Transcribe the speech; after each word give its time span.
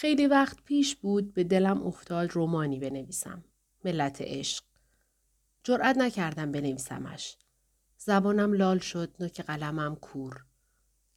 خیلی 0.00 0.26
وقت 0.26 0.62
پیش 0.64 0.96
بود 0.96 1.34
به 1.34 1.44
دلم 1.44 1.82
افتاد 1.82 2.30
رومانی 2.30 2.78
بنویسم. 2.78 3.44
ملت 3.84 4.18
عشق. 4.20 4.64
جرأت 5.64 5.98
نکردم 5.98 6.52
بنویسمش. 6.52 7.36
زبانم 7.96 8.52
لال 8.52 8.78
شد 8.78 9.14
نوک 9.20 9.40
قلمم 9.40 9.96
کور. 9.96 10.44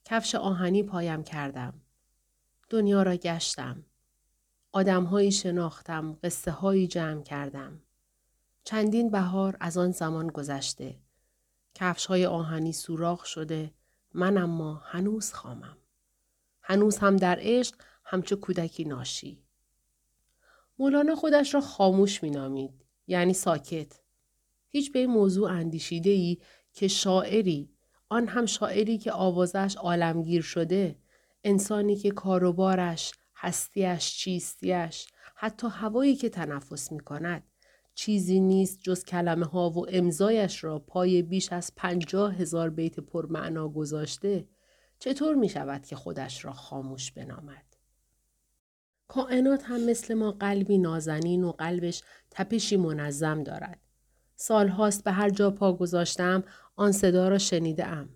کفش 0.05 0.35
آهنی 0.35 0.83
پایم 0.83 1.23
کردم. 1.23 1.73
دنیا 2.69 3.03
را 3.03 3.15
گشتم. 3.15 3.85
آدمهایی 4.71 5.31
شناختم، 5.31 6.17
قصه 6.23 6.51
هایی 6.51 6.87
جمع 6.87 7.23
کردم. 7.23 7.81
چندین 8.63 9.11
بهار 9.11 9.57
از 9.59 9.77
آن 9.77 9.91
زمان 9.91 10.27
گذشته. 10.27 10.99
کفش 11.75 12.05
های 12.05 12.25
آهنی 12.25 12.73
سوراخ 12.73 13.25
شده، 13.25 13.73
من 14.13 14.37
اما 14.37 14.81
هنوز 14.85 15.33
خامم. 15.33 15.77
هنوز 16.61 16.97
هم 16.97 17.17
در 17.17 17.37
عشق 17.41 17.75
همچو 18.13 18.35
کودکی 18.35 18.85
ناشی. 18.85 19.43
مولانا 20.79 21.15
خودش 21.15 21.53
را 21.53 21.61
خاموش 21.61 22.23
می 22.23 22.29
نامید. 22.29 22.85
یعنی 23.07 23.33
ساکت. 23.33 23.99
هیچ 24.69 24.91
به 24.91 24.99
این 24.99 25.09
موضوع 25.09 25.51
اندیشیده 25.51 26.09
ای 26.09 26.37
که 26.73 26.87
شاعری 26.87 27.69
آن 28.09 28.27
هم 28.27 28.45
شاعری 28.45 28.97
که 28.97 29.11
آوازش 29.11 29.75
عالمگیر 29.75 30.41
شده 30.41 30.95
انسانی 31.43 31.95
که 31.95 32.11
کاروبارش 32.11 33.13
هستیش 33.35 34.17
چیستیش 34.17 35.07
حتی 35.35 35.67
هوایی 35.67 36.15
که 36.15 36.29
تنفس 36.29 36.91
می 36.91 36.99
کند 36.99 37.43
چیزی 37.95 38.39
نیست 38.39 38.81
جز 38.81 39.05
کلمه 39.05 39.45
ها 39.45 39.69
و 39.69 39.85
امضایش 39.89 40.63
را 40.63 40.79
پای 40.79 41.21
بیش 41.21 41.53
از 41.53 41.71
پنجاه 41.75 42.35
هزار 42.35 42.69
بیت 42.69 42.99
پرمعنا 42.99 43.69
گذاشته 43.69 44.47
چطور 44.99 45.35
می 45.35 45.49
شود 45.49 45.85
که 45.85 45.95
خودش 45.95 46.45
را 46.45 46.53
خاموش 46.53 47.11
بنامد؟ 47.11 47.72
کائنات 49.07 49.63
هم 49.65 49.89
مثل 49.89 50.13
ما 50.13 50.31
قلبی 50.31 50.77
نازنین 50.77 51.43
و 51.43 51.51
قلبش 51.51 52.01
تپشی 52.31 52.77
منظم 52.77 53.43
دارد. 53.43 53.79
سالهاست 54.35 55.03
به 55.03 55.11
هر 55.11 55.29
جا 55.29 55.51
پا 55.51 55.73
گذاشتم 55.73 56.43
آن 56.75 56.91
صدا 56.91 57.27
را 57.27 57.37
شنیده 57.37 57.87
ام. 57.87 58.09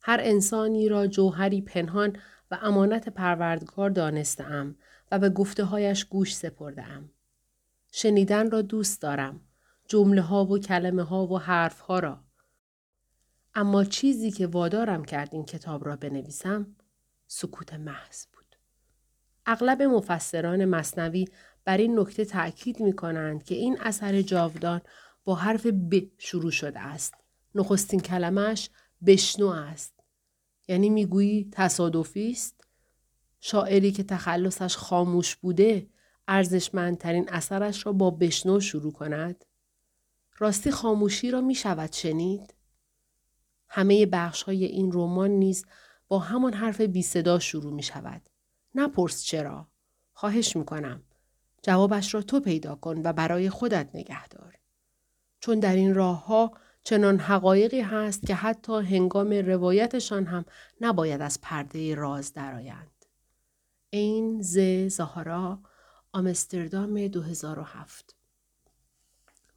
هر 0.00 0.20
انسانی 0.22 0.88
را 0.88 1.06
جوهری 1.06 1.62
پنهان 1.62 2.16
و 2.50 2.58
امانت 2.62 3.08
پروردگار 3.08 3.90
دانستم 3.90 4.76
و 5.10 5.18
به 5.18 5.30
گفته 5.30 5.64
هایش 5.64 6.04
گوش 6.04 6.36
سپرده 6.36 6.82
ام. 6.82 7.10
شنیدن 7.92 8.50
را 8.50 8.62
دوست 8.62 9.02
دارم. 9.02 9.40
جمله 9.88 10.22
ها 10.22 10.44
و 10.44 10.58
کلمه 10.58 11.02
ها 11.02 11.26
و 11.26 11.38
حرف 11.38 11.80
ها 11.80 11.98
را. 11.98 12.24
اما 13.54 13.84
چیزی 13.84 14.30
که 14.30 14.46
وادارم 14.46 15.04
کرد 15.04 15.28
این 15.32 15.44
کتاب 15.44 15.86
را 15.86 15.96
بنویسم 15.96 16.76
سکوت 17.26 17.74
محض 17.74 18.26
بود. 18.26 18.39
اغلب 19.50 19.82
مفسران 19.82 20.64
مصنوی 20.64 21.24
بر 21.64 21.76
این 21.76 21.98
نکته 21.98 22.24
تأکید 22.24 22.80
می 22.80 22.92
کنند 22.92 23.44
که 23.44 23.54
این 23.54 23.78
اثر 23.80 24.22
جاودان 24.22 24.80
با 25.24 25.34
حرف 25.34 25.66
ب 25.66 26.02
شروع 26.18 26.50
شده 26.50 26.80
است. 26.80 27.14
نخستین 27.54 28.00
کلمش 28.00 28.70
بشنو 29.06 29.48
است. 29.48 29.94
یعنی 30.68 30.90
می‌گویی 30.90 31.48
تصادفی 31.52 32.30
است؟ 32.30 32.64
شاعری 33.40 33.92
که 33.92 34.02
تخلصش 34.02 34.76
خاموش 34.76 35.36
بوده 35.36 35.86
ارزشمندترین 36.28 37.28
اثرش 37.28 37.86
را 37.86 37.92
با 37.92 38.10
بشنو 38.10 38.60
شروع 38.60 38.92
کند؟ 38.92 39.44
راستی 40.38 40.70
خاموشی 40.70 41.30
را 41.30 41.40
می 41.40 41.54
شود 41.54 41.92
شنید؟ 41.92 42.54
همه 43.68 44.06
بخش 44.06 44.42
های 44.42 44.64
این 44.64 44.90
رمان 44.92 45.30
نیز 45.30 45.66
با 46.08 46.18
همان 46.18 46.52
حرف 46.52 46.80
بی 46.80 47.02
صدا 47.02 47.38
شروع 47.38 47.72
می 47.72 47.82
شود. 47.82 48.29
نپرس 48.74 49.22
چرا؟ 49.22 49.66
خواهش 50.12 50.56
می 50.56 50.64
کنم. 50.64 51.02
جوابش 51.62 52.14
را 52.14 52.22
تو 52.22 52.40
پیدا 52.40 52.74
کن 52.74 53.02
و 53.04 53.12
برای 53.12 53.50
خودت 53.50 53.90
نگه 53.94 54.28
دار. 54.28 54.58
چون 55.40 55.60
در 55.60 55.74
این 55.74 55.94
راه 55.94 56.26
ها 56.26 56.52
چنان 56.84 57.18
حقایقی 57.18 57.80
هست 57.80 58.26
که 58.26 58.34
حتی 58.34 58.72
هنگام 58.72 59.32
روایتشان 59.32 60.26
هم 60.26 60.44
نباید 60.80 61.20
از 61.20 61.40
پرده 61.40 61.94
راز 61.94 62.32
درآیند. 62.32 63.04
این 63.90 64.42
ز 64.42 64.58
زهارا 64.88 65.60
آمستردام 66.12 67.06
2007 67.06 68.16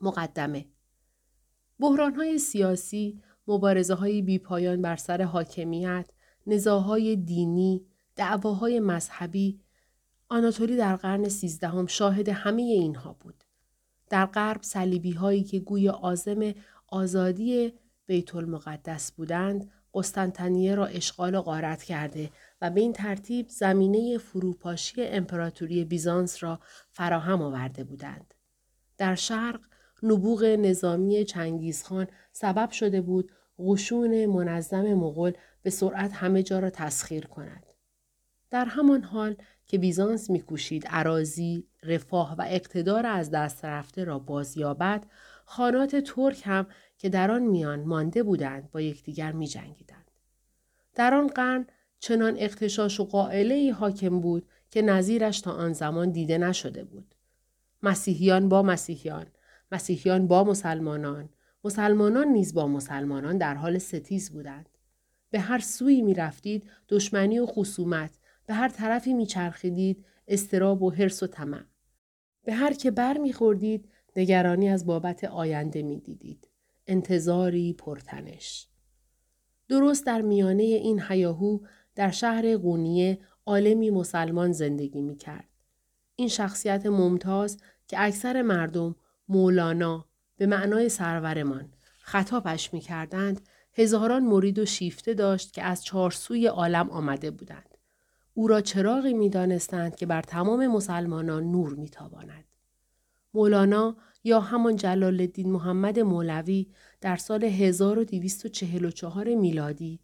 مقدمه 0.02 0.66
بحران 1.80 2.16
های 2.16 2.40
سیاسی، 2.40 3.22
مبارزه 3.48 3.94
های 3.94 4.22
بیپایان 4.22 4.82
بر 4.82 4.96
سر 4.96 5.22
حاکمیت، 5.22 6.10
نزاهای 6.48 7.16
دینی، 7.16 7.86
دعواهای 8.16 8.80
مذهبی، 8.80 9.60
آناتولی 10.30 10.78
در 10.78 10.96
قرن 10.96 11.30
سیزدهم 11.30 11.88
شاهد 11.88 12.30
همه 12.30 12.62
اینها 12.62 13.14
بود. 13.14 13.44
در 14.10 14.26
غرب 14.26 14.62
صلیبی 14.62 15.12
هایی 15.12 15.44
که 15.44 15.60
گوی 15.60 15.90
آزم 15.90 16.54
آزادی 16.88 17.74
بیت 18.06 18.36
المقدس 18.36 19.12
بودند 19.12 19.72
قسطنطنیه 19.94 20.76
را 20.76 20.86
اشغال 20.86 21.36
و 21.36 21.42
غارت 21.42 21.84
کرده 21.84 22.30
و 22.62 22.70
به 22.70 22.82
این 22.82 22.94
ترتیب 22.94 23.50
زمینه 23.50 24.18
فروپاشی 24.18 25.04
امپراتوری 25.04 25.86
بیزانس 25.86 26.44
را 26.44 26.60
فراهم 26.92 27.42
آورده 27.42 27.84
بودند. 27.84 28.34
در 28.98 29.16
شرق 29.16 29.60
نبوغ 30.04 30.44
نظامی 30.44 31.26
چنگیزخان 31.26 32.08
سبب 32.32 32.72
شده 32.72 33.02
بود 33.02 33.32
قشون 33.60 34.26
منظم 34.26 34.94
مغول 34.94 35.34
به 35.62 35.70
سرعت 35.70 36.14
همه 36.14 36.44
جا 36.44 36.60
را 36.60 36.70
تسخیر 36.70 37.28
کند. 37.28 37.73
در 38.54 38.66
همان 38.66 39.04
حال 39.04 39.36
که 39.66 39.78
بیزانس 39.78 40.30
میکوشید 40.30 40.88
عراضی، 40.88 41.68
رفاه 41.84 42.36
و 42.38 42.46
اقتدار 42.48 43.06
از 43.06 43.32
دست 43.32 43.66
رفته 43.66 44.04
را 44.04 44.20
بازیابد، 44.20 45.06
خانات 45.46 45.96
ترک 45.96 46.42
هم 46.46 46.68
که 46.98 47.10
در 47.10 47.32
آن 47.32 47.42
میان 47.42 47.84
مانده 47.84 48.24
بودند 48.24 48.72
با 48.72 48.82
یکدیگر 48.82 49.32
می 49.32 49.48
جنگیدند. 49.48 50.12
در 50.96 51.14
آن 51.14 51.28
قرن 51.28 51.68
چنان 52.00 52.36
اختشاش 52.38 53.00
و 53.00 53.04
قائله 53.04 53.56
ای 53.56 53.70
حاکم 53.70 54.20
بود 54.20 54.48
که 54.72 54.82
نظیرش 54.82 55.42
تا 55.42 55.52
آن 55.52 55.74
زمان 55.74 56.12
دیده 56.12 56.38
نشده 56.38 56.84
بود. 56.84 57.16
مسیحیان 57.84 58.50
با 58.50 58.62
مسیحیان، 58.62 59.26
مسیحیان 59.72 60.28
با 60.28 60.44
مسلمانان، 60.44 61.30
مسلمانان 61.64 62.28
نیز 62.28 62.54
با 62.54 62.68
مسلمانان 62.68 63.38
در 63.38 63.54
حال 63.54 63.78
ستیز 63.78 64.32
بودند. 64.32 64.70
به 65.32 65.40
هر 65.40 65.60
سوی 65.60 66.02
می 66.02 66.14
رفتید 66.14 66.70
دشمنی 66.90 67.40
و 67.40 67.46
خصومت، 67.46 68.20
به 68.46 68.54
هر 68.54 68.70
طرفی 68.70 69.14
می 69.14 69.26
چرخیدید 69.26 70.06
استراب 70.28 70.82
و 70.82 70.92
حرس 70.92 71.24
و 71.24 71.28
طمع. 71.28 71.64
به 72.44 72.54
هر 72.54 72.74
که 72.74 72.92
بر 72.92 73.18
می 73.18 73.34
خوردید 73.34 73.90
نگرانی 74.16 74.70
از 74.70 74.86
بابت 74.86 75.24
آینده 75.24 75.82
می 75.82 76.00
دیدید. 76.00 76.48
انتظاری 76.88 77.74
پرتنش. 77.74 78.68
درست 79.70 80.06
در 80.06 80.22
میانه 80.22 80.64
این 80.64 81.02
حیاهو 81.02 81.60
در 81.96 82.12
شهر 82.12 82.58
قونیه 82.58 83.20
عالمی 83.46 83.90
مسلمان 83.90 84.52
زندگی 84.52 85.02
می 85.02 85.16
کرد. 85.16 85.50
این 86.16 86.28
شخصیت 86.28 86.86
ممتاز 86.86 87.58
که 87.88 88.04
اکثر 88.04 88.42
مردم 88.42 88.96
مولانا 89.28 90.06
به 90.38 90.46
معنای 90.46 90.90
سرورمان 90.90 91.74
خطابش 92.00 92.74
می 92.74 92.80
کردند 92.80 93.42
هزاران 93.74 94.24
مرید 94.24 94.60
و 94.60 94.66
شیفته 94.66 95.14
داشت 95.14 95.54
که 95.54 95.64
از 95.64 95.86
چارسوی 95.86 96.48
عالم 96.48 96.90
آمده 96.90 97.32
بودند. 97.32 97.73
او 98.34 98.48
را 98.48 98.62
چراغی 98.62 99.14
می 99.14 99.30
دانستند 99.30 99.96
که 99.96 100.06
بر 100.06 100.22
تمام 100.22 100.68
مسلمانان 100.68 101.52
نور 101.52 101.76
می 101.76 101.90
تاباند. 101.90 102.46
مولانا 103.34 103.96
یا 104.24 104.40
همان 104.40 104.76
جلال 104.76 105.20
الدین 105.20 105.52
محمد 105.52 106.00
مولوی 106.00 106.68
در 107.02 107.16
سال 107.16 107.44
1244 107.44 109.36
میلادی 109.36 110.00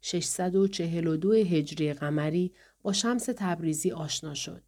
642 0.00 1.32
هجری 1.32 1.92
قمری 1.92 2.52
با 2.82 2.92
شمس 2.92 3.28
تبریزی 3.36 3.92
آشنا 3.92 4.34
شد. 4.34 4.62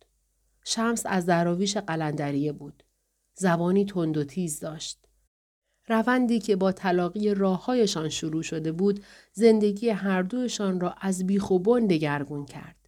شمس 0.64 1.02
از 1.06 1.26
دراویش 1.26 1.76
قلندریه 1.76 2.52
بود. 2.52 2.82
زبانی 3.34 3.84
تند 3.84 4.16
و 4.16 4.24
تیز 4.24 4.60
داشت. 4.60 4.98
روندی 5.88 6.40
که 6.40 6.56
با 6.56 6.72
تلاقی 6.72 7.34
راههایشان 7.34 8.08
شروع 8.08 8.42
شده 8.42 8.72
بود 8.72 9.04
زندگی 9.32 9.88
هر 9.88 10.22
دوشان 10.22 10.80
را 10.80 10.94
از 11.00 11.26
بیخ 11.26 11.50
و 11.50 11.58
بن 11.58 11.86
دگرگون 11.86 12.46
کرد. 12.46 12.85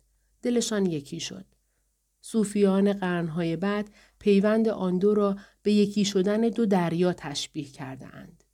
دلشان 0.48 0.86
یکی 0.86 1.20
شد. 1.20 1.44
صوفیان 2.20 2.92
قرنهای 2.92 3.56
بعد 3.56 3.90
پیوند 4.18 4.68
آن 4.68 4.98
دو 4.98 5.14
را 5.14 5.36
به 5.62 5.72
یکی 5.72 6.04
شدن 6.04 6.40
دو 6.40 6.66
دریا 6.66 7.12
تشبیه 7.12 7.64
کرده 7.64 8.06
اند. 8.06 8.44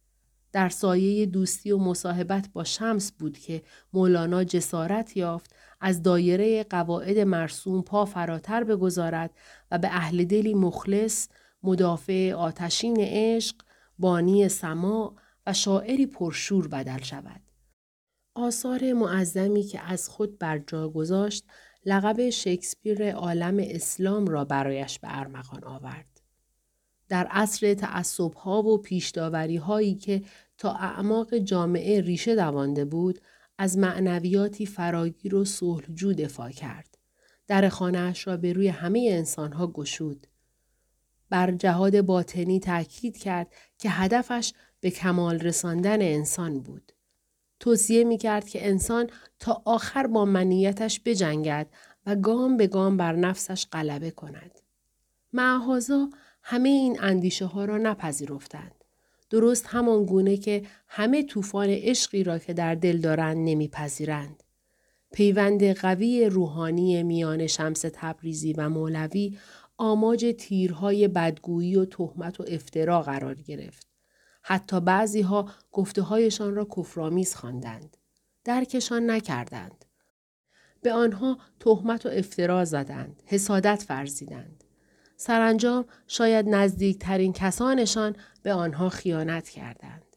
در 0.52 0.69
سایه 0.69 1.26
دوستی 1.26 1.73
و 1.73 1.79
مصاحبت 1.79 2.49
با 2.52 2.64
شمس 2.64 3.12
بود 3.12 3.38
که 3.38 3.62
مولانا 3.93 4.44
جسارت 4.44 5.17
یافت 5.17 5.55
از 5.81 6.02
دایره 6.02 6.64
قواعد 6.64 7.19
مرسوم 7.19 7.82
پا 7.82 8.05
فراتر 8.05 8.64
بگذارد 8.64 9.31
و 9.70 9.79
به 9.79 9.88
اهل 9.88 10.25
دلی 10.25 10.55
مخلص 10.55 11.29
مدافع 11.62 12.32
آتشین 12.32 12.97
عشق 13.00 13.56
بانی 13.99 14.49
سما 14.49 15.17
و 15.47 15.52
شاعری 15.52 16.06
پرشور 16.06 16.69
بدل 16.69 17.02
شود. 17.02 17.40
آثار 18.35 18.93
معظمی 18.93 19.63
که 19.63 19.81
از 19.81 20.09
خود 20.09 20.39
بر 20.39 20.59
جا 20.59 20.89
گذاشت 20.89 21.45
لقب 21.87 22.31
شکسپیر 22.31 23.13
عالم 23.13 23.57
اسلام 23.61 24.27
را 24.27 24.45
برایش 24.45 24.99
به 24.99 25.19
ارمغان 25.19 25.65
آورد. 25.65 26.21
در 27.09 27.27
عصر 27.31 27.75
تعصبها 27.75 28.63
و 28.63 28.79
پیشداوری 28.79 29.57
هایی 29.57 29.95
که 29.95 30.23
تا 30.59 30.73
اعماق 30.73 31.35
جامعه 31.35 32.01
ریشه 32.01 32.35
دوانده 32.35 32.85
بود 32.85 33.21
از 33.59 33.79
معنویاتی 33.79 34.67
فراگیر 34.67 35.35
و 35.35 35.45
صلحجو 35.45 36.13
دفاع 36.13 36.51
کرد. 36.51 36.99
در 37.47 37.69
خانهاش 37.69 38.27
را 38.27 38.37
به 38.37 38.53
روی 38.53 38.69
همه 38.69 39.09
انسانها 39.13 39.67
گشود. 39.67 40.27
بر 41.31 41.51
جهاد 41.53 42.01
باطنی 42.01 42.61
تاکید 42.61 43.17
کرد 43.17 43.53
که 43.79 43.91
هدفش 43.91 44.53
به 44.81 44.91
کمال 44.91 45.39
رساندن 45.41 46.03
انسان 46.03 46.61
بود. 46.61 46.93
توصیه 47.64 48.05
می 48.05 48.19
کرد 48.19 48.49
که 48.49 48.66
انسان 48.66 49.11
تا 49.38 49.62
آخر 49.64 50.06
با 50.06 50.25
منیتش 50.25 51.00
بجنگد 51.05 51.66
و 52.06 52.16
گام 52.16 52.56
به 52.56 52.66
گام 52.66 52.96
بر 52.96 53.16
نفسش 53.16 53.66
غلبه 53.72 54.11
کند. 54.11 54.61
معهازا 55.32 56.11
همه 56.43 56.69
این 56.69 56.99
اندیشه 57.00 57.46
ها 57.46 57.64
را 57.64 57.78
نپذیرفتند. 57.78 58.84
درست 59.31 59.66
همان 59.66 60.05
گونه 60.05 60.37
که 60.37 60.62
همه 60.88 61.22
طوفان 61.22 61.69
عشقی 61.70 62.25
را 62.25 62.38
که 62.38 62.52
در 62.52 62.75
دل 62.75 62.99
دارند 62.99 63.49
نمیپذیرند. 63.49 64.43
پیوند 65.12 65.64
قوی 65.64 66.25
روحانی 66.25 67.02
میان 67.02 67.46
شمس 67.46 67.84
تبریزی 67.93 68.52
و 68.52 68.69
مولوی 68.69 69.38
آماج 69.76 70.34
تیرهای 70.38 71.08
بدگویی 71.08 71.76
و 71.76 71.84
تهمت 71.84 72.40
و 72.40 72.44
افترا 72.49 73.02
قرار 73.02 73.34
گرفت. 73.34 73.94
حتی 74.46 74.81
بعضی 74.81 75.20
ها 75.20 75.50
گفته 75.73 76.02
هایشان 76.02 76.55
را 76.55 76.64
کفرآمیز 76.64 77.35
خواندند. 77.35 77.96
درکشان 78.44 79.11
نکردند. 79.11 79.85
به 80.82 80.93
آنها 80.93 81.38
تهمت 81.61 82.06
و 82.06 82.08
افترا 82.08 82.64
زدند. 82.64 83.23
حسادت 83.26 83.87
ورزیدند. 83.88 84.64
سرانجام 85.17 85.85
شاید 86.06 86.49
نزدیکترین 86.49 87.32
کسانشان 87.32 88.17
به 88.43 88.52
آنها 88.52 88.88
خیانت 88.88 89.49
کردند. 89.49 90.17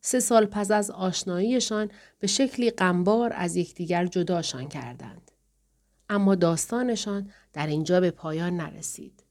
سه 0.00 0.20
سال 0.20 0.46
پس 0.46 0.70
از 0.70 0.90
آشناییشان 0.90 1.90
به 2.18 2.26
شکلی 2.26 2.70
غمبار 2.70 3.32
از 3.34 3.56
یکدیگر 3.56 4.06
جداشان 4.06 4.68
کردند. 4.68 5.30
اما 6.08 6.34
داستانشان 6.34 7.30
در 7.52 7.66
اینجا 7.66 8.00
به 8.00 8.10
پایان 8.10 8.56
نرسید. 8.56 9.24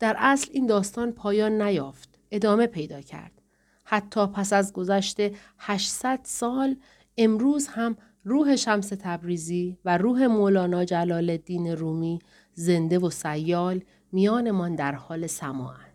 در 0.00 0.16
اصل 0.18 0.50
این 0.52 0.66
داستان 0.66 1.12
پایان 1.12 1.62
نیافت. 1.62 2.18
ادامه 2.30 2.66
پیدا 2.66 3.00
کرد. 3.00 3.41
حتی 3.92 4.26
پس 4.26 4.52
از 4.52 4.72
گذشت 4.72 5.16
800 5.58 6.20
سال 6.22 6.76
امروز 7.16 7.66
هم 7.66 7.96
روح 8.24 8.56
شمس 8.56 8.88
تبریزی 8.88 9.78
و 9.84 9.98
روح 9.98 10.26
مولانا 10.26 10.84
جلال 10.84 11.30
الدین 11.30 11.66
رومی 11.66 12.18
زنده 12.54 12.98
و 12.98 13.10
سیال 13.10 13.80
میانمان 14.12 14.74
در 14.74 14.92
حال 14.94 15.26
سماعند. 15.26 15.91